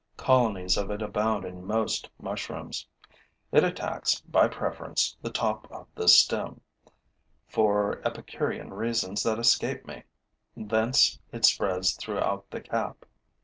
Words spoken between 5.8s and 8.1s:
the stem, for